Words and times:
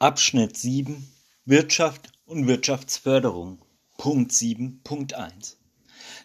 Abschnitt 0.00 0.56
7 0.56 1.12
Wirtschaft 1.44 2.12
und 2.24 2.46
Wirtschaftsförderung 2.46 3.58
Punkt 3.96 4.30
7.1 4.30 5.56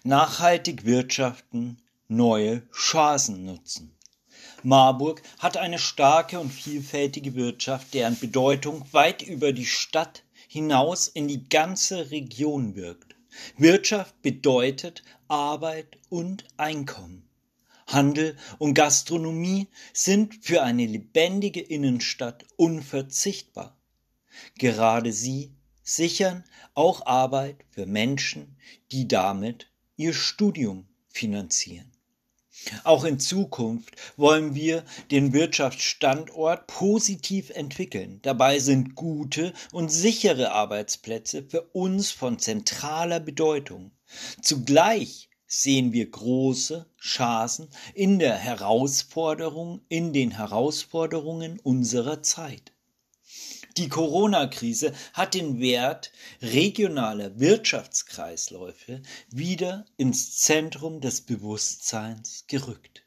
Nachhaltig 0.03 0.85
wirtschaften, 0.85 1.81
neue 2.07 2.61
Chancen 2.71 3.45
nutzen. 3.45 3.97
Marburg 4.61 5.23
hat 5.39 5.57
eine 5.57 5.79
starke 5.79 6.39
und 6.39 6.51
vielfältige 6.51 7.33
Wirtschaft, 7.33 7.95
deren 7.95 8.19
Bedeutung 8.19 8.85
weit 8.91 9.23
über 9.23 9.53
die 9.53 9.65
Stadt 9.65 10.21
hinaus 10.47 11.07
in 11.07 11.27
die 11.27 11.49
ganze 11.49 12.11
Region 12.11 12.75
wirkt. 12.75 13.15
Wirtschaft 13.57 14.21
bedeutet 14.21 15.01
Arbeit 15.27 15.97
und 16.09 16.45
Einkommen. 16.57 17.27
Handel 17.93 18.35
und 18.57 18.73
Gastronomie 18.73 19.67
sind 19.93 20.43
für 20.43 20.63
eine 20.63 20.85
lebendige 20.85 21.61
Innenstadt 21.61 22.45
unverzichtbar. 22.55 23.77
Gerade 24.57 25.13
sie 25.13 25.55
sichern 25.83 26.43
auch 26.73 27.05
Arbeit 27.05 27.65
für 27.69 27.85
Menschen, 27.85 28.57
die 28.91 29.07
damit 29.07 29.69
ihr 29.95 30.13
Studium 30.13 30.87
finanzieren. 31.07 31.91
Auch 32.83 33.03
in 33.03 33.19
Zukunft 33.19 33.95
wollen 34.15 34.55
wir 34.55 34.85
den 35.11 35.33
Wirtschaftsstandort 35.33 36.67
positiv 36.67 37.49
entwickeln. 37.49 38.19
Dabei 38.21 38.59
sind 38.59 38.95
gute 38.95 39.53
und 39.71 39.89
sichere 39.89 40.51
Arbeitsplätze 40.51 41.43
für 41.43 41.61
uns 41.73 42.11
von 42.11 42.39
zentraler 42.39 43.19
Bedeutung. 43.19 43.91
Zugleich 44.41 45.29
sehen 45.61 45.93
wir 45.93 46.09
große 46.09 46.87
Chancen 46.99 47.69
in 47.93 48.17
der 48.17 48.35
Herausforderung, 48.35 49.81
in 49.87 50.11
den 50.11 50.31
Herausforderungen 50.31 51.59
unserer 51.59 52.23
Zeit. 52.23 52.71
Die 53.77 53.87
Corona-Krise 53.87 54.93
hat 55.13 55.35
den 55.35 55.59
Wert 55.59 56.11
regionaler 56.41 57.39
Wirtschaftskreisläufe 57.39 59.03
wieder 59.29 59.85
ins 59.95 60.37
Zentrum 60.37 61.01
des 61.01 61.21
Bewusstseins 61.21 62.45
gerückt. 62.47 63.02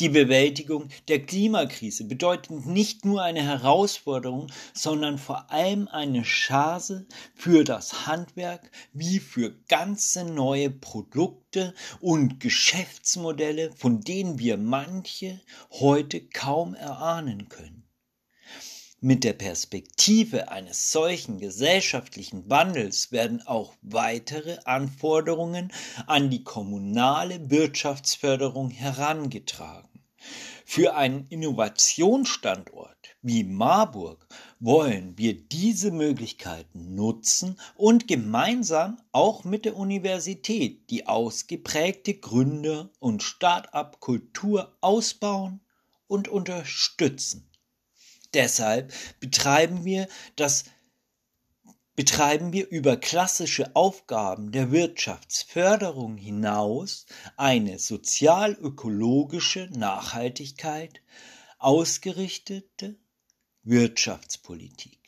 Die 0.00 0.08
Bewältigung 0.08 0.88
der 1.08 1.24
Klimakrise 1.24 2.04
bedeutet 2.04 2.66
nicht 2.66 3.04
nur 3.04 3.22
eine 3.22 3.42
Herausforderung, 3.42 4.50
sondern 4.72 5.18
vor 5.18 5.50
allem 5.50 5.88
eine 5.88 6.22
Chance 6.22 7.06
für 7.34 7.64
das 7.64 8.06
Handwerk 8.06 8.70
wie 8.92 9.18
für 9.18 9.54
ganze 9.68 10.24
neue 10.24 10.70
Produkte 10.70 11.74
und 12.00 12.40
Geschäftsmodelle, 12.40 13.72
von 13.72 14.00
denen 14.00 14.38
wir 14.38 14.56
manche 14.56 15.40
heute 15.70 16.20
kaum 16.20 16.74
erahnen 16.74 17.48
können. 17.48 17.87
Mit 19.00 19.22
der 19.22 19.34
Perspektive 19.34 20.50
eines 20.50 20.90
solchen 20.90 21.38
gesellschaftlichen 21.38 22.50
Wandels 22.50 23.12
werden 23.12 23.40
auch 23.46 23.74
weitere 23.80 24.58
Anforderungen 24.64 25.72
an 26.08 26.30
die 26.30 26.42
kommunale 26.42 27.48
Wirtschaftsförderung 27.48 28.70
herangetragen. 28.70 30.02
Für 30.64 30.96
einen 30.96 31.28
Innovationsstandort 31.28 32.96
wie 33.22 33.44
Marburg 33.44 34.26
wollen 34.58 35.16
wir 35.16 35.34
diese 35.34 35.92
Möglichkeiten 35.92 36.96
nutzen 36.96 37.56
und 37.76 38.08
gemeinsam 38.08 39.00
auch 39.12 39.44
mit 39.44 39.64
der 39.64 39.76
Universität 39.76 40.90
die 40.90 41.06
ausgeprägte 41.06 42.14
Gründer- 42.14 42.90
und 42.98 43.22
Start-up-Kultur 43.22 44.76
ausbauen 44.80 45.60
und 46.08 46.26
unterstützen. 46.26 47.48
Deshalb 48.34 48.92
betreiben 49.20 49.84
wir 49.84 50.08
das 50.36 50.64
betreiben 51.98 52.52
wir 52.52 52.68
über 52.68 52.96
klassische 52.96 53.74
Aufgaben 53.74 54.52
der 54.52 54.70
Wirtschaftsförderung 54.70 56.16
hinaus 56.16 57.06
eine 57.36 57.80
sozial-ökologische 57.80 59.68
Nachhaltigkeit 59.72 61.02
ausgerichtete 61.58 62.94
Wirtschaftspolitik, 63.64 65.00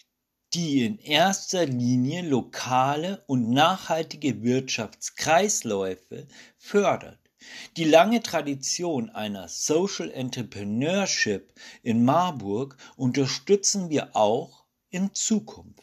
die 0.53 0.85
in 0.85 0.99
erster 0.99 1.65
Linie 1.65 2.23
lokale 2.23 3.23
und 3.29 3.51
nachhaltige 3.51 4.43
Wirtschaftskreisläufe 4.43 6.27
fördert. 6.59 7.30
Die 7.77 7.85
lange 7.85 8.23
Tradition 8.23 9.11
einer 9.11 9.49
Social 9.49 10.11
Entrepreneurship 10.11 11.55
in 11.83 12.05
Marburg 12.05 12.77
unterstützen 12.97 13.91
wir 13.91 14.15
auch 14.17 14.65
in 14.91 15.15
Zukunft. 15.15 15.83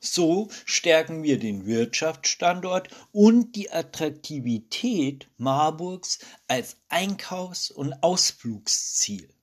So 0.00 0.50
stärken 0.66 1.22
wir 1.22 1.38
den 1.38 1.64
Wirtschaftsstandort 1.64 2.88
und 3.10 3.56
die 3.56 3.70
Attraktivität 3.70 5.28
Marburgs 5.38 6.18
als 6.46 6.76
Einkaufs- 6.88 7.70
und 7.70 7.94
Ausflugsziel. 8.02 9.34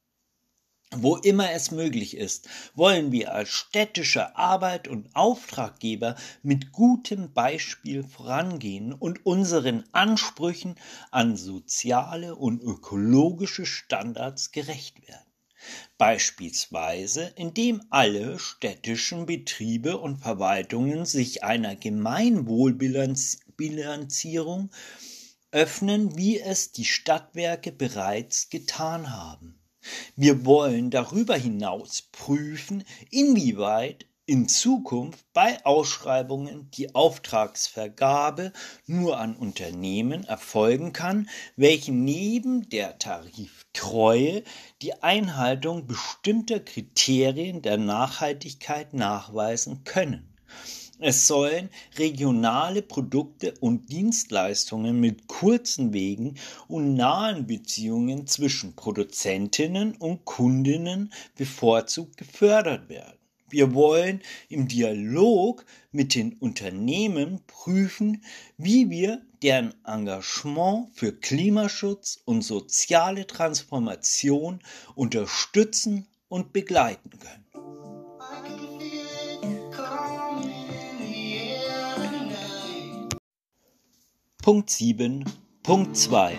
Wo 0.93 1.15
immer 1.15 1.51
es 1.51 1.71
möglich 1.71 2.17
ist, 2.17 2.49
wollen 2.75 3.13
wir 3.13 3.33
als 3.33 3.47
städtischer 3.47 4.37
Arbeit 4.37 4.89
und 4.89 5.15
Auftraggeber 5.15 6.17
mit 6.43 6.73
gutem 6.73 7.31
Beispiel 7.31 8.03
vorangehen 8.03 8.91
und 8.91 9.25
unseren 9.25 9.85
Ansprüchen 9.93 10.75
an 11.09 11.37
soziale 11.37 12.35
und 12.35 12.61
ökologische 12.61 13.65
Standards 13.65 14.51
gerecht 14.51 15.07
werden. 15.07 15.31
Beispielsweise 15.97 17.31
indem 17.37 17.81
alle 17.89 18.37
städtischen 18.37 19.25
Betriebe 19.25 19.97
und 19.97 20.17
Verwaltungen 20.17 21.05
sich 21.05 21.45
einer 21.45 21.77
Gemeinwohlbilanzierung 21.77 24.71
öffnen, 25.51 26.17
wie 26.17 26.37
es 26.39 26.73
die 26.73 26.83
Stadtwerke 26.83 27.71
bereits 27.71 28.49
getan 28.49 29.15
haben. 29.15 29.60
Wir 30.15 30.45
wollen 30.45 30.89
darüber 30.91 31.35
hinaus 31.35 32.03
prüfen, 32.11 32.83
inwieweit 33.09 34.05
in 34.25 34.47
Zukunft 34.47 35.25
bei 35.33 35.65
Ausschreibungen 35.65 36.69
die 36.71 36.95
Auftragsvergabe 36.95 38.53
nur 38.85 39.19
an 39.19 39.35
Unternehmen 39.35 40.23
erfolgen 40.23 40.93
kann, 40.93 41.27
welche 41.55 41.91
neben 41.91 42.69
der 42.69 42.97
Tariftreue 42.97 44.43
die 44.81 45.01
Einhaltung 45.01 45.87
bestimmter 45.87 46.59
Kriterien 46.59 47.61
der 47.61 47.77
Nachhaltigkeit 47.77 48.93
nachweisen 48.93 49.83
können. 49.83 50.31
Es 51.03 51.25
sollen 51.25 51.69
regionale 51.97 52.83
Produkte 52.83 53.55
und 53.59 53.91
Dienstleistungen 53.91 54.99
mit 54.99 55.27
kurzen 55.27 55.93
Wegen 55.93 56.35
und 56.67 56.93
nahen 56.93 57.47
Beziehungen 57.47 58.27
zwischen 58.27 58.75
Produzentinnen 58.75 59.95
und 59.95 60.25
Kundinnen 60.25 61.11
bevorzugt 61.35 62.17
gefördert 62.17 62.87
werden. 62.87 63.17
Wir 63.49 63.73
wollen 63.73 64.21
im 64.47 64.67
Dialog 64.67 65.65
mit 65.91 66.13
den 66.13 66.33
Unternehmen 66.33 67.41
prüfen, 67.47 68.23
wie 68.57 68.91
wir 68.91 69.23
deren 69.41 69.73
Engagement 69.83 70.89
für 70.93 71.13
Klimaschutz 71.13 72.19
und 72.25 72.43
soziale 72.43 73.25
Transformation 73.25 74.59
unterstützen 74.93 76.07
und 76.29 76.53
begleiten 76.53 77.09
können. 77.09 77.50
Punkt 84.41 84.71
7. 84.71 85.23
Punkt 85.61 85.95
2. 85.95 86.35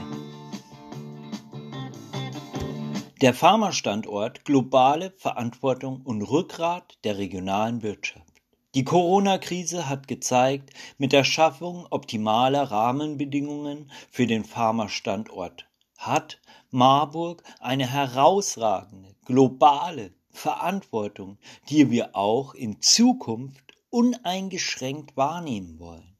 Der 3.20 3.32
Pharmastandort 3.32 4.44
globale 4.44 5.12
Verantwortung 5.18 6.00
und 6.02 6.22
Rückgrat 6.22 6.98
der 7.04 7.18
regionalen 7.18 7.84
Wirtschaft. 7.84 8.26
Die 8.74 8.82
Corona-Krise 8.82 9.88
hat 9.88 10.08
gezeigt, 10.08 10.70
mit 10.98 11.12
der 11.12 11.22
Schaffung 11.22 11.86
optimaler 11.90 12.72
Rahmenbedingungen 12.72 13.88
für 14.10 14.26
den 14.26 14.44
Pharmastandort 14.44 15.68
hat 15.96 16.40
Marburg 16.72 17.44
eine 17.60 17.88
herausragende 17.88 19.14
globale 19.24 20.12
Verantwortung, 20.32 21.38
die 21.68 21.92
wir 21.92 22.16
auch 22.16 22.54
in 22.54 22.82
Zukunft 22.82 23.74
uneingeschränkt 23.90 25.16
wahrnehmen 25.16 25.78
wollen. 25.78 26.11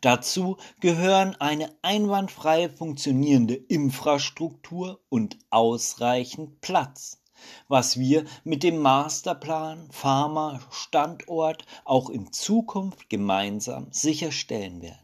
Dazu 0.00 0.56
gehören 0.80 1.34
eine 1.40 1.70
einwandfrei 1.82 2.68
funktionierende 2.68 3.54
Infrastruktur 3.54 5.00
und 5.08 5.38
ausreichend 5.50 6.60
Platz, 6.60 7.22
was 7.68 7.98
wir 7.98 8.24
mit 8.44 8.62
dem 8.62 8.78
Masterplan 8.78 9.88
Pharma 9.90 10.60
Standort 10.70 11.64
auch 11.84 12.10
in 12.10 12.32
Zukunft 12.32 13.10
gemeinsam 13.10 13.88
sicherstellen 13.90 14.82
werden. 14.82 14.98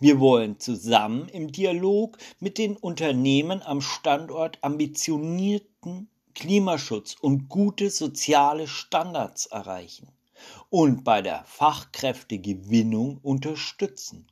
Wir 0.00 0.18
wollen 0.18 0.58
zusammen 0.58 1.28
im 1.28 1.52
Dialog 1.52 2.18
mit 2.40 2.58
den 2.58 2.76
Unternehmen 2.76 3.62
am 3.62 3.80
Standort 3.80 4.58
ambitionierten 4.62 6.10
Klimaschutz 6.34 7.14
und 7.20 7.48
gute 7.48 7.90
soziale 7.90 8.66
Standards 8.66 9.46
erreichen 9.46 10.10
und 10.68 11.04
bei 11.04 11.22
der 11.22 11.44
Fachkräftegewinnung 11.44 13.18
unterstützen. 13.22 14.26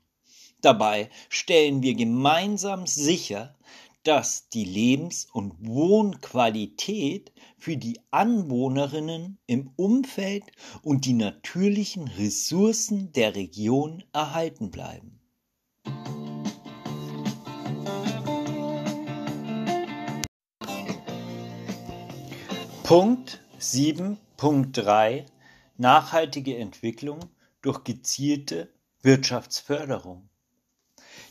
Dabei 0.61 1.11
stellen 1.29 1.83
wir 1.83 1.95
gemeinsam 1.95 2.87
sicher, 2.87 3.55
dass 4.03 4.49
die 4.49 4.65
Lebens- 4.65 5.27
und 5.33 5.55
Wohnqualität 5.61 7.33
für 7.59 7.77
die 7.77 8.01
Anwohnerinnen 8.11 9.39
im 9.47 9.71
Umfeld 9.77 10.45
und 10.83 11.05
die 11.05 11.13
natürlichen 11.13 12.09
Ressourcen 12.09 13.13
der 13.13 13.35
Region 13.35 14.03
erhalten 14.13 14.71
bleiben. 14.71 15.21
Punkt 22.83 23.43
7.3 23.61 25.27
Nachhaltige 25.81 26.57
Entwicklung 26.59 27.21
durch 27.63 27.85
gezielte 27.85 28.69
Wirtschaftsförderung. 29.03 30.29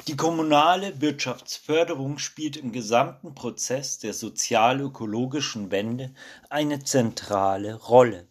Die 0.07 0.15
kommunale 0.15 1.01
Wirtschaftsförderung 1.01 2.17
spielt 2.17 2.55
im 2.55 2.71
gesamten 2.71 3.35
Prozess 3.35 3.99
der 3.99 4.13
sozial-ökologischen 4.13 5.69
Wende 5.69 6.13
eine 6.49 6.81
zentrale 6.81 7.75
Rolle. 7.75 8.25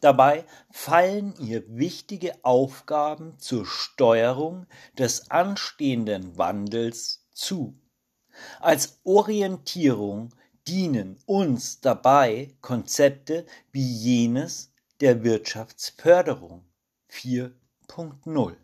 Dabei 0.00 0.44
fallen 0.72 1.34
ihr 1.38 1.62
wichtige 1.68 2.44
Aufgaben 2.44 3.38
zur 3.38 3.64
Steuerung 3.64 4.66
des 4.98 5.30
anstehenden 5.30 6.36
Wandels 6.36 7.28
zu. 7.32 7.78
Als 8.58 8.98
Orientierung 9.04 10.30
dienen 10.66 11.16
uns 11.26 11.80
dabei 11.80 12.56
Konzepte 12.60 13.46
wie 13.70 13.86
jenes 13.88 14.73
der 15.04 15.22
Wirtschaftsförderung 15.22 16.64
4.0. 17.12 18.56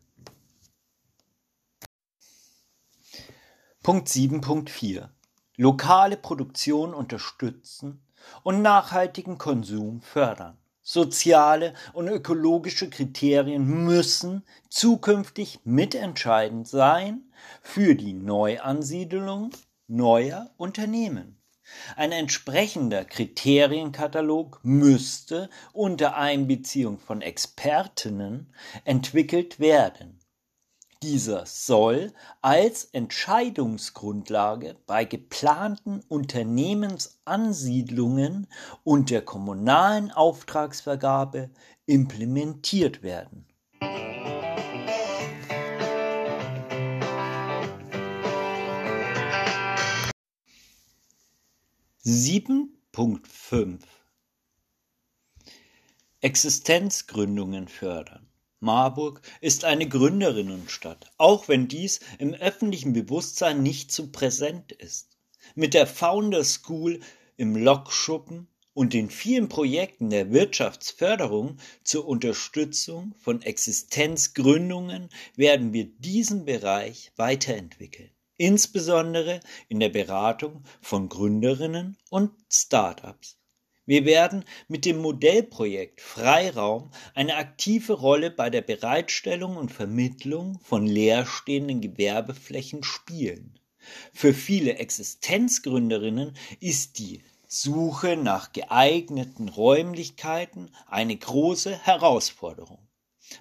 Punkt 3.83 4.09
7.4 4.09 5.11
Lokale 5.59 6.17
Produktion 6.17 6.95
unterstützen 6.95 8.03
und 8.43 8.63
nachhaltigen 8.63 9.37
Konsum 9.37 10.01
fördern. 10.01 10.57
Soziale 10.81 11.75
und 11.93 12.09
ökologische 12.09 12.89
Kriterien 12.89 13.85
müssen 13.85 14.43
zukünftig 14.71 15.61
mitentscheidend 15.65 16.67
sein 16.67 17.31
für 17.61 17.95
die 17.95 18.15
Neuansiedelung 18.15 19.51
neuer 19.89 20.51
Unternehmen. 20.57 21.40
Ein 21.97 22.13
entsprechender 22.13 23.05
Kriterienkatalog 23.05 24.61
müsste 24.63 25.51
unter 25.73 26.17
Einbeziehung 26.17 26.99
von 26.99 27.23
Expertinnen 27.23 28.53
entwickelt 28.85 29.61
werden. 29.61 30.21
Dieser 31.03 31.47
soll 31.47 32.13
als 32.43 32.85
Entscheidungsgrundlage 32.85 34.77
bei 34.87 35.07
geplanten 35.07 36.03
Unternehmensansiedlungen 36.09 38.49
und 38.85 39.09
der 39.09 39.23
kommunalen 39.23 40.11
Auftragsvergabe 40.11 41.49
implementiert 41.87 43.03
werden. 43.03 43.47
Sieben 52.02 52.79
Punkt 52.93 53.29
fünf 53.29 53.85
Existenzgründungen 56.23 57.69
fördern. 57.69 58.26
Marburg 58.58 59.20
ist 59.43 59.67
eine 59.67 59.87
Gründerinnenstadt, 59.87 61.11
auch 61.19 61.49
wenn 61.49 61.69
dies 61.69 62.00
im 62.19 62.32
öffentlichen 62.32 62.94
Bewusstsein 62.94 63.62
nicht 63.62 63.93
so 63.93 64.11
präsent 64.11 64.73
ist. 64.73 65.19
Mit 65.55 65.75
der 65.75 65.87
Founder 65.87 66.43
School 66.43 67.00
im 67.37 67.55
Lokschuppen 67.55 68.49
und 68.73 68.94
den 68.94 69.11
vielen 69.11 69.50
Projekten 69.50 70.08
der 70.08 70.32
Wirtschaftsförderung 70.32 71.58
zur 71.85 72.08
Unterstützung 72.08 73.14
von 73.19 73.43
Existenzgründungen 73.43 75.11
werden 75.37 75.75
wir 75.75 75.85
diesen 75.85 76.47
Bereich 76.47 77.12
weiterentwickeln, 77.17 78.11
insbesondere 78.41 79.41
in 79.69 79.81
der 79.81 79.91
Beratung 79.91 80.65
von 80.81 81.11
Gründerinnen 81.11 81.99
und 82.09 82.31
Startups. 82.51 83.37
Wir 83.85 84.07
werden 84.07 84.47
mit 84.67 84.87
dem 84.87 84.97
Modellprojekt 84.97 86.01
Freiraum 86.01 86.91
eine 87.15 87.37
aktive 87.37 87.93
Rolle 87.93 88.31
bei 88.31 88.49
der 88.49 88.63
Bereitstellung 88.63 89.59
und 89.59 89.71
Vermittlung 89.71 90.59
von 90.63 90.87
leerstehenden 90.87 91.83
Gewerbeflächen 91.83 92.83
spielen. 92.83 93.59
Für 94.15 94.33
viele 94.33 94.77
Existenzgründerinnen 94.77 96.35
ist 96.61 96.99
die 96.99 97.23
Suche 97.47 98.17
nach 98.17 98.55
geeigneten 98.55 99.51
Räumlichkeiten 99.51 100.71
eine 100.87 101.15
große 101.15 101.77
Herausforderung. 101.77 102.90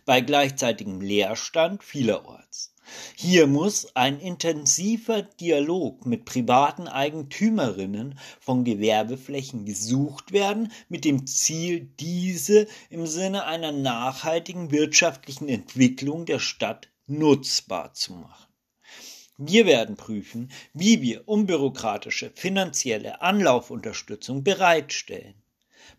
Bei 0.06 0.22
gleichzeitigem 0.22 1.02
Leerstand 1.02 1.84
vielerorts. 1.84 2.74
Hier 3.16 3.48
muss 3.48 3.96
ein 3.96 4.20
intensiver 4.20 5.22
Dialog 5.22 6.06
mit 6.06 6.26
privaten 6.26 6.88
Eigentümerinnen 6.88 8.18
von 8.40 8.64
Gewerbeflächen 8.64 9.66
gesucht 9.66 10.32
werden, 10.32 10.72
mit 10.88 11.06
dem 11.06 11.28
Ziel, 11.28 11.92
diese 12.00 12.68
im 12.90 13.06
Sinne 13.06 13.46
einer 13.46 13.72
nachhaltigen 13.72 14.72
wirtschaftlichen 14.72 15.50
Entwicklung 15.50 16.26
der 16.26 16.40
Stadt 16.40 16.90
nutzbar 17.06 17.94
zu 17.94 18.14
machen. 18.14 18.48
Wir 19.38 19.66
werden 19.66 19.96
prüfen, 19.96 20.52
wie 20.74 21.02
wir 21.02 21.28
unbürokratische 21.28 22.32
finanzielle 22.36 23.22
Anlaufunterstützung 23.22 24.44
bereitstellen 24.44 25.42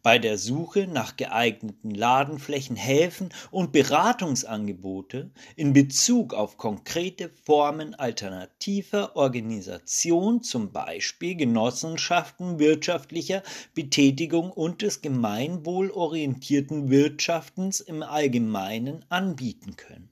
bei 0.03 0.19
der 0.19 0.38
Suche 0.38 0.87
nach 0.87 1.17
geeigneten 1.17 1.91
Ladenflächen 1.91 2.77
helfen 2.77 3.31
und 3.50 3.73
Beratungsangebote 3.73 5.31
in 5.56 5.73
Bezug 5.73 6.35
auf 6.35 6.56
konkrete 6.56 7.31
Formen 7.44 7.94
alternativer 7.94 9.17
Organisation, 9.17 10.43
zum 10.43 10.73
Beispiel 10.73 11.35
Genossenschaften 11.35 12.59
wirtschaftlicher 12.59 13.43
Betätigung 13.75 14.50
und 14.50 14.82
des 14.82 15.03
gemeinwohlorientierten 15.03 16.91
Wirtschaftens 16.91 17.81
im 17.81 18.03
Allgemeinen 18.03 19.05
anbieten 19.08 19.77
können. 19.77 20.10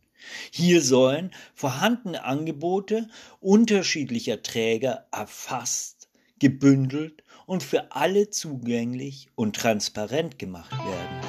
Hier 0.51 0.83
sollen 0.83 1.31
vorhandene 1.55 2.25
Angebote 2.25 3.09
unterschiedlicher 3.41 4.43
Träger 4.43 5.07
erfasst, 5.13 6.09
gebündelt 6.39 7.23
und 7.49 7.62
für 7.62 7.93
alle 7.93 8.28
zugänglich 8.28 9.31
und 9.35 9.57
transparent 9.57 10.38
gemacht 10.38 10.71
werden. 10.71 11.21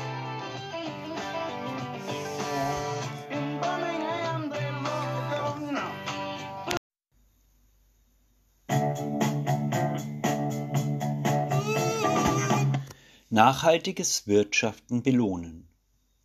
Nachhaltiges 13.29 14.27
Wirtschaften 14.27 15.03
belohnen. 15.03 15.69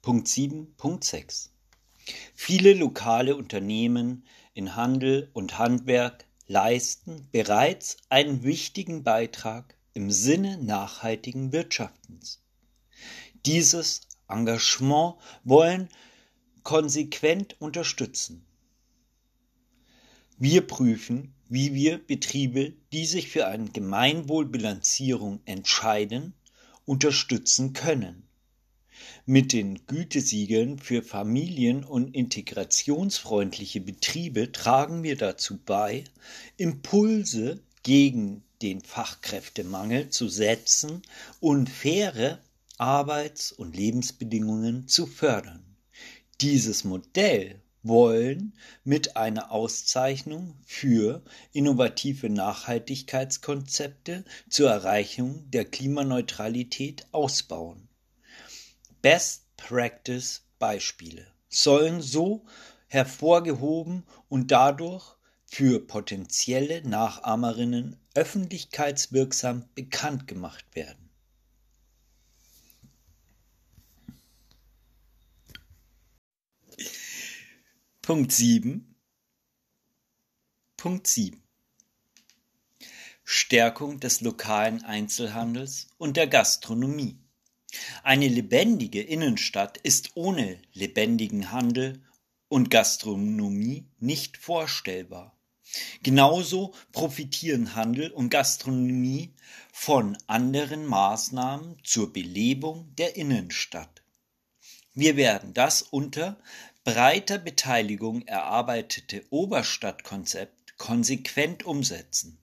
Punkt 0.02 0.26
7.6 0.26 1.50
Viele 2.34 2.74
lokale 2.74 3.36
Unternehmen 3.36 4.26
in 4.54 4.74
Handel 4.74 5.30
und 5.34 5.56
Handwerk 5.56 6.26
leisten 6.48 7.28
bereits 7.30 7.98
einen 8.08 8.42
wichtigen 8.42 9.04
Beitrag 9.04 9.76
im 9.94 10.10
Sinne 10.10 10.58
nachhaltigen 10.58 11.52
Wirtschaftens. 11.52 12.42
Dieses 13.46 14.02
Engagement 14.28 15.14
wollen 15.44 15.88
konsequent 16.62 17.60
unterstützen. 17.60 18.44
Wir 20.36 20.66
prüfen, 20.66 21.34
wie 21.48 21.74
wir 21.74 21.98
Betriebe, 21.98 22.72
die 22.92 23.06
sich 23.06 23.28
für 23.28 23.46
eine 23.46 23.70
Gemeinwohlbilanzierung 23.70 25.40
entscheiden, 25.44 26.34
unterstützen 26.84 27.72
können. 27.72 28.24
Mit 29.26 29.52
den 29.52 29.86
Gütesiegeln 29.86 30.78
für 30.78 31.02
familien- 31.02 31.84
und 31.84 32.14
integrationsfreundliche 32.14 33.80
Betriebe 33.80 34.52
tragen 34.52 35.02
wir 35.02 35.16
dazu 35.16 35.58
bei, 35.64 36.04
Impulse 36.56 37.62
gegen 37.82 38.42
den 38.64 38.80
Fachkräftemangel 38.80 40.08
zu 40.08 40.26
setzen 40.26 41.02
und 41.38 41.68
faire 41.68 42.38
Arbeits- 42.78 43.52
und 43.52 43.76
Lebensbedingungen 43.76 44.88
zu 44.88 45.06
fördern. 45.06 45.76
Dieses 46.40 46.82
Modell 46.82 47.60
wollen 47.82 48.54
mit 48.82 49.18
einer 49.18 49.52
Auszeichnung 49.52 50.56
für 50.64 51.22
innovative 51.52 52.30
Nachhaltigkeitskonzepte 52.30 54.24
zur 54.48 54.70
Erreichung 54.70 55.50
der 55.50 55.66
Klimaneutralität 55.66 57.06
ausbauen. 57.12 57.86
Best 59.02 59.42
Practice 59.58 60.40
Beispiele 60.58 61.26
sollen 61.50 62.00
so 62.00 62.46
hervorgehoben 62.86 64.04
und 64.30 64.50
dadurch 64.50 65.13
für 65.54 65.78
potenzielle 65.78 66.82
Nachahmerinnen 66.82 67.96
öffentlichkeitswirksam 68.14 69.68
bekannt 69.76 70.26
gemacht 70.26 70.64
werden. 70.74 71.10
Punkt 78.02 78.32
7 78.32 78.96
Punkt 80.76 81.06
7 81.06 81.40
Stärkung 83.22 84.00
des 84.00 84.22
lokalen 84.22 84.82
Einzelhandels 84.82 85.86
und 85.98 86.16
der 86.16 86.26
Gastronomie. 86.26 87.16
Eine 88.02 88.26
lebendige 88.26 89.02
Innenstadt 89.02 89.78
ist 89.78 90.16
ohne 90.16 90.60
lebendigen 90.72 91.52
Handel 91.52 92.02
und 92.48 92.72
Gastronomie 92.72 93.86
nicht 94.00 94.36
vorstellbar. 94.36 95.30
Genauso 96.02 96.74
profitieren 96.92 97.74
Handel 97.74 98.10
und 98.10 98.30
Gastronomie 98.30 99.34
von 99.72 100.16
anderen 100.26 100.86
Maßnahmen 100.86 101.76
zur 101.82 102.12
Belebung 102.12 102.94
der 102.96 103.16
Innenstadt. 103.16 104.02
Wir 104.94 105.16
werden 105.16 105.54
das 105.54 105.82
unter 105.82 106.38
breiter 106.84 107.38
Beteiligung 107.38 108.22
erarbeitete 108.22 109.24
Oberstadtkonzept 109.30 110.76
konsequent 110.78 111.64
umsetzen, 111.64 112.38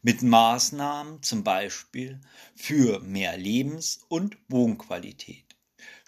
mit 0.00 0.22
Maßnahmen 0.22 1.22
zum 1.22 1.44
Beispiel 1.44 2.20
für 2.54 3.00
mehr 3.00 3.36
Lebens- 3.36 4.00
und 4.08 4.36
Wohnqualität, 4.48 5.49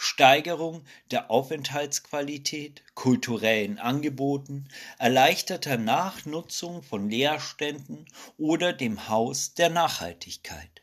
Steigerung 0.04 0.85
der 1.12 1.30
Aufenthaltsqualität, 1.30 2.82
kulturellen 2.94 3.78
Angeboten, 3.78 4.68
erleichterter 4.99 5.78
Nachnutzung 5.78 6.82
von 6.82 7.09
Leerständen 7.09 8.06
oder 8.37 8.73
dem 8.73 9.09
Haus 9.09 9.54
der 9.54 9.71
Nachhaltigkeit. 9.71 10.82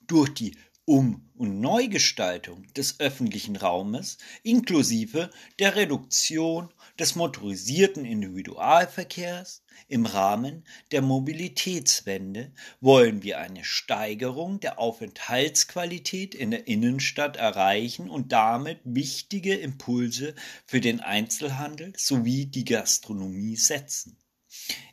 Durch 0.00 0.34
die 0.34 0.58
um- 0.92 1.26
und 1.38 1.58
Neugestaltung 1.58 2.70
des 2.74 3.00
öffentlichen 3.00 3.56
Raumes 3.56 4.18
inklusive 4.42 5.30
der 5.58 5.74
Reduktion 5.74 6.68
des 6.98 7.16
motorisierten 7.16 8.04
Individualverkehrs 8.04 9.64
im 9.88 10.04
Rahmen 10.04 10.64
der 10.90 11.00
Mobilitätswende 11.00 12.52
wollen 12.82 13.22
wir 13.22 13.38
eine 13.38 13.64
Steigerung 13.64 14.60
der 14.60 14.78
Aufenthaltsqualität 14.78 16.34
in 16.34 16.50
der 16.50 16.68
Innenstadt 16.68 17.38
erreichen 17.38 18.10
und 18.10 18.30
damit 18.30 18.80
wichtige 18.84 19.54
Impulse 19.54 20.34
für 20.66 20.82
den 20.82 21.00
Einzelhandel 21.00 21.94
sowie 21.96 22.44
die 22.44 22.66
Gastronomie 22.66 23.56
setzen. 23.56 24.21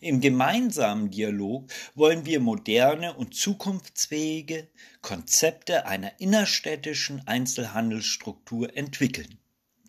Im 0.02 0.22
gemeinsamen 0.22 1.12
Dialog 1.12 1.70
wollen 1.96 2.26
wir 2.26 2.40
moderne 2.40 3.14
und 3.16 3.36
zukunftsfähige 3.36 4.68
Konzepte 5.02 5.86
einer 5.86 6.20
innerstädtischen 6.20 7.28
Einzelhandelsstruktur 7.28 8.76
entwickeln, 8.76 9.40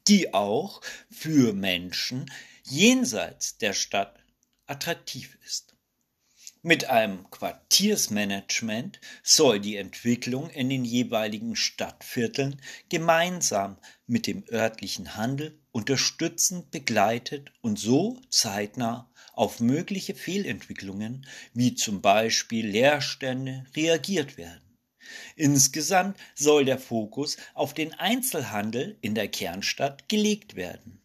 die 0.09 0.35
auch 0.35 0.81
für 1.11 1.53
Menschen 1.53 2.31
jenseits 2.65 3.59
der 3.59 3.73
Stadt 3.73 4.19
attraktiv 4.67 5.39
ist. 5.45 5.77
Mit 6.63 6.91
einem 6.91 7.31
Quartiersmanagement 7.31 9.01
soll 9.23 9.61
die 9.61 9.77
Entwicklung 9.77 10.51
in 10.51 10.69
den 10.69 10.85
jeweiligen 10.85 11.57
Stadtvierteln 11.57 12.61
gemeinsam 12.91 13.79
mit 14.07 14.27
dem 14.27 14.45
örtlichen 14.53 15.17
Handel 15.17 15.59
unterstützend 15.73 16.71
begleitet 16.71 17.51
und 17.63 17.79
so 17.79 18.21
zeitnah 18.29 19.11
auf 19.33 19.61
mögliche 19.61 20.15
Fehlentwicklungen 20.15 21.27
wie 21.55 21.77
zum 21.77 22.03
Beispiel 22.03 22.67
Leerstände 22.67 23.65
reagiert 23.75 24.37
werden. 24.37 24.79
Insgesamt 25.37 26.19
soll 26.35 26.67
der 26.67 26.79
Fokus 26.79 27.39
auf 27.55 27.73
den 27.73 27.95
Einzelhandel 27.95 28.99
in 29.01 29.15
der 29.15 29.29
Kernstadt 29.29 30.11
gelegt 30.11 30.57
werden. 30.57 31.00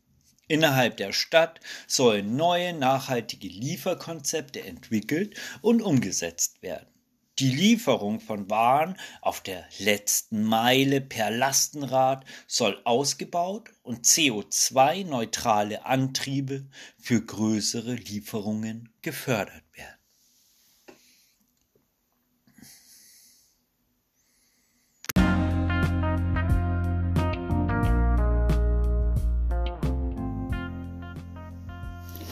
Innerhalb 0.47 0.97
der 0.97 1.11
Stadt 1.11 1.59
sollen 1.87 2.35
neue 2.35 2.73
nachhaltige 2.73 3.47
Lieferkonzepte 3.47 4.61
entwickelt 4.61 5.35
und 5.61 5.81
umgesetzt 5.81 6.61
werden. 6.61 6.87
Die 7.39 7.49
Lieferung 7.49 8.21
von 8.21 8.49
Waren 8.49 8.95
auf 9.21 9.41
der 9.41 9.65
letzten 9.79 10.43
Meile 10.43 11.01
per 11.01 11.31
Lastenrad 11.31 12.23
soll 12.47 12.79
ausgebaut 12.85 13.71
und 13.83 14.05
CO2-neutrale 14.05 15.85
Antriebe 15.85 16.65
für 16.97 17.21
größere 17.21 17.95
Lieferungen 17.95 18.93
gefördert 19.01 19.64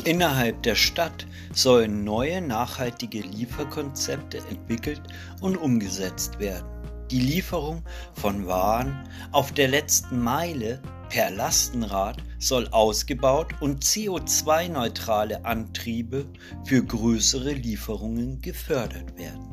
Innerhalb 0.05 0.61
der 0.63 0.75
Stadt 0.75 1.25
sollen 1.53 2.03
neue 2.03 2.41
nachhaltige 2.41 3.21
Lieferkonzepte 3.21 4.39
entwickelt 4.49 5.01
und 5.39 5.55
umgesetzt 5.55 6.39
werden. 6.39 6.67
Die 7.09 7.21
Lieferung 7.21 7.83
von 8.13 8.45
Waren 8.45 9.07
auf 9.31 9.53
der 9.53 9.69
letzten 9.69 10.19
Meile 10.19 10.81
per 11.07 11.31
Lastenrad 11.31 12.17
soll 12.37 12.67
ausgebaut 12.69 13.53
und 13.61 13.85
CO2-neutrale 13.85 15.45
Antriebe 15.45 16.25
für 16.65 16.83
größere 16.83 17.53
Lieferungen 17.53 18.41
gefördert 18.41 19.17
werden. 19.17 19.52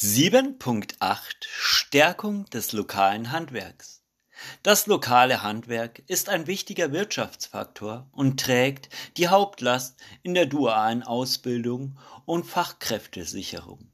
7.8 0.00 1.24
Stärkung 1.40 2.48
des 2.50 2.70
lokalen 2.70 3.32
Handwerks 3.32 4.04
Das 4.62 4.86
lokale 4.86 5.42
Handwerk 5.42 6.04
ist 6.06 6.28
ein 6.28 6.46
wichtiger 6.46 6.92
Wirtschaftsfaktor 6.92 8.08
und 8.12 8.38
trägt 8.38 8.90
die 9.16 9.26
Hauptlast 9.26 9.96
in 10.22 10.34
der 10.34 10.46
dualen 10.46 11.02
Ausbildung 11.02 11.98
und 12.26 12.46
Fachkräftesicherung. 12.46 13.90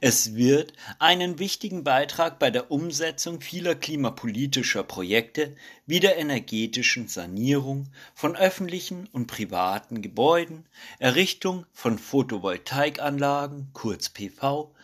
Es 0.00 0.34
wird 0.34 0.72
einen 0.98 1.38
wichtigen 1.38 1.84
Beitrag 1.84 2.38
bei 2.38 2.50
der 2.50 2.70
Umsetzung 2.70 3.42
vieler 3.42 3.74
klimapolitischer 3.74 4.82
Projekte 4.82 5.54
wie 5.84 6.00
der 6.00 6.16
energetischen 6.16 7.06
Sanierung 7.06 7.90
von 8.14 8.34
öffentlichen 8.34 9.06
und 9.12 9.26
privaten 9.26 10.00
Gebäuden, 10.00 10.64
Errichtung 10.98 11.66
von 11.74 11.98
Photovoltaikanlagen 11.98 13.68
kurz 13.74 14.08
PV 14.08 14.74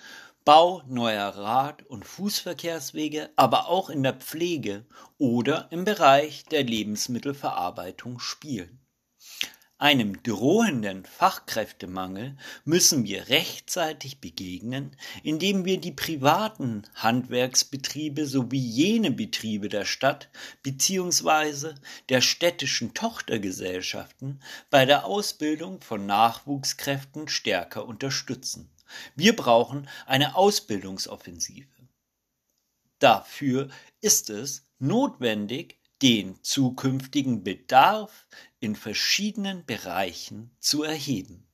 Bau 0.46 0.82
neuer 0.86 1.30
Rad- 1.30 1.86
und 1.86 2.04
Fußverkehrswege, 2.04 3.30
aber 3.34 3.68
auch 3.68 3.88
in 3.88 4.02
der 4.02 4.12
Pflege 4.12 4.84
oder 5.16 5.68
im 5.70 5.84
Bereich 5.84 6.44
der 6.44 6.64
Lebensmittelverarbeitung 6.64 8.18
spielen. 8.18 8.84
Einem 9.78 10.22
drohenden 10.22 11.06
Fachkräftemangel 11.06 12.36
müssen 12.66 13.04
wir 13.04 13.30
rechtzeitig 13.30 14.20
begegnen, 14.20 14.94
indem 15.22 15.64
wir 15.64 15.80
die 15.80 15.92
privaten 15.92 16.82
Handwerksbetriebe 16.94 18.26
sowie 18.26 18.58
jene 18.58 19.12
Betriebe 19.12 19.70
der 19.70 19.86
Stadt 19.86 20.28
bzw. 20.62 21.72
der 22.10 22.20
städtischen 22.20 22.92
Tochtergesellschaften 22.92 24.42
bei 24.68 24.84
der 24.84 25.06
Ausbildung 25.06 25.80
von 25.80 26.04
Nachwuchskräften 26.04 27.28
stärker 27.28 27.86
unterstützen. 27.86 28.73
Wir 29.14 29.36
brauchen 29.36 29.88
eine 30.06 30.36
Ausbildungsoffensive. 30.36 31.68
Dafür 32.98 33.68
ist 34.00 34.30
es 34.30 34.66
notwendig, 34.78 35.80
den 36.02 36.42
zukünftigen 36.42 37.44
Bedarf 37.44 38.26
in 38.60 38.76
verschiedenen 38.76 39.64
Bereichen 39.64 40.54
zu 40.58 40.82
erheben. 40.82 41.46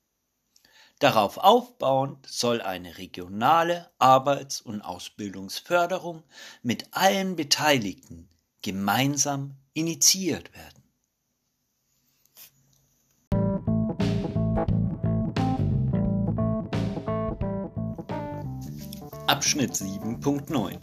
Darauf 0.99 1.37
aufbauend 1.37 2.27
soll 2.27 2.61
eine 2.61 2.97
regionale 2.97 3.89
Arbeits- 3.97 4.61
und 4.61 4.81
Ausbildungsförderung 4.81 6.23
mit 6.61 6.89
allen 6.91 7.35
Beteiligten 7.35 8.29
gemeinsam 8.61 9.57
initiiert 9.73 10.53
werden. 10.53 10.80
Abschnitt 19.41 19.73
7.9 19.73 20.77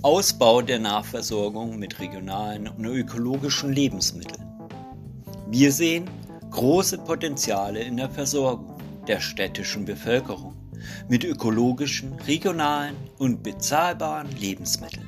Ausbau 0.00 0.62
der 0.62 0.78
Nahversorgung 0.78 1.78
mit 1.78 2.00
regionalen 2.00 2.66
und 2.66 2.86
ökologischen 2.86 3.74
Lebensmitteln. 3.74 4.42
Wir 5.50 5.70
sehen 5.70 6.08
große 6.50 6.96
Potenziale 6.96 7.82
in 7.82 7.98
der 7.98 8.08
Versorgung 8.08 8.78
der 9.06 9.20
städtischen 9.20 9.84
Bevölkerung 9.84 10.56
mit 11.10 11.24
ökologischen, 11.24 12.14
regionalen 12.20 12.96
und 13.18 13.42
bezahlbaren 13.42 14.34
Lebensmitteln. 14.34 15.06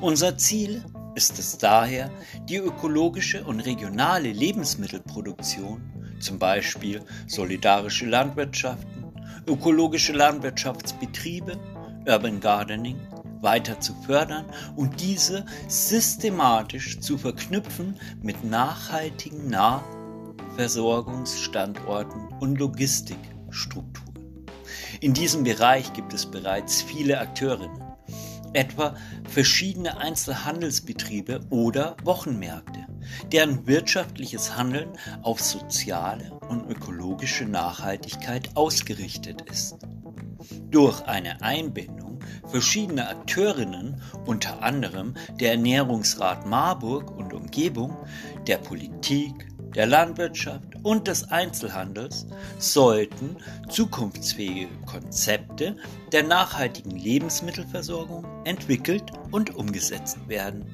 Unser 0.00 0.38
Ziel 0.38 0.82
ist 1.16 1.38
es 1.38 1.58
daher, 1.58 2.10
die 2.48 2.56
ökologische 2.56 3.44
und 3.44 3.60
regionale 3.60 4.32
Lebensmittelproduktion, 4.32 5.82
zum 6.18 6.38
Beispiel 6.38 7.02
solidarische 7.26 8.06
Landwirtschaften, 8.06 9.04
ökologische 9.46 10.14
Landwirtschaftsbetriebe, 10.14 11.58
Urban 12.06 12.40
Gardening, 12.40 12.98
weiter 13.40 13.80
zu 13.80 13.94
fördern 14.02 14.44
und 14.76 15.00
diese 15.00 15.46
systematisch 15.68 17.00
zu 17.00 17.16
verknüpfen 17.18 17.98
mit 18.22 18.44
nachhaltigen 18.44 19.48
Nahversorgungsstandorten 19.48 22.28
und 22.40 22.58
Logistikstrukturen. 22.58 24.06
In 25.00 25.12
diesem 25.12 25.44
Bereich 25.44 25.92
gibt 25.92 26.12
es 26.12 26.26
bereits 26.26 26.82
viele 26.82 27.20
Akteurinnen 27.20 27.86
etwa 28.56 28.96
verschiedene 29.28 29.98
Einzelhandelsbetriebe 29.98 31.40
oder 31.50 31.96
Wochenmärkte, 32.04 32.86
deren 33.30 33.66
wirtschaftliches 33.66 34.56
Handeln 34.56 34.88
auf 35.22 35.40
soziale 35.40 36.32
und 36.48 36.68
ökologische 36.70 37.44
Nachhaltigkeit 37.44 38.56
ausgerichtet 38.56 39.42
ist. 39.50 39.76
Durch 40.70 41.02
eine 41.02 41.42
Einbindung 41.42 42.20
verschiedener 42.46 43.10
Akteurinnen, 43.10 44.00
unter 44.24 44.62
anderem 44.62 45.14
der 45.40 45.52
Ernährungsrat 45.52 46.46
Marburg 46.46 47.10
und 47.16 47.32
Umgebung, 47.32 47.96
der 48.46 48.58
Politik, 48.58 49.48
der 49.74 49.86
Landwirtschaft 49.86 50.74
und 50.82 51.06
des 51.06 51.30
Einzelhandels 51.30 52.26
sollten 52.58 53.36
zukunftsfähige 53.68 54.68
Konzepte 54.86 55.76
der 56.12 56.22
nachhaltigen 56.22 56.96
Lebensmittelversorgung 56.96 58.24
entwickelt 58.44 59.04
und 59.30 59.54
umgesetzt 59.54 60.18
werden. 60.28 60.64